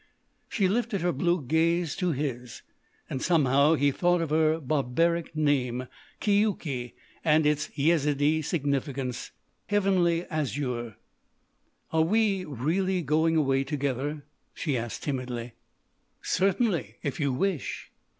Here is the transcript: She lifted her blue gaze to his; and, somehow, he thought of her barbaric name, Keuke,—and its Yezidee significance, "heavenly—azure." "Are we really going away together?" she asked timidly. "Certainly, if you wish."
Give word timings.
She 0.49 0.67
lifted 0.67 1.01
her 1.01 1.11
blue 1.13 1.43
gaze 1.43 1.95
to 1.97 2.11
his; 2.11 2.63
and, 3.07 3.21
somehow, 3.21 3.75
he 3.75 3.91
thought 3.91 4.19
of 4.19 4.31
her 4.31 4.59
barbaric 4.59 5.35
name, 5.35 5.85
Keuke,—and 6.19 7.45
its 7.45 7.69
Yezidee 7.77 8.41
significance, 8.43 9.29
"heavenly—azure." 9.67 10.95
"Are 11.93 12.01
we 12.01 12.45
really 12.45 13.03
going 13.03 13.35
away 13.35 13.63
together?" 13.63 14.23
she 14.55 14.75
asked 14.75 15.03
timidly. 15.03 15.53
"Certainly, 16.23 16.95
if 17.03 17.19
you 17.19 17.31
wish." 17.31 17.91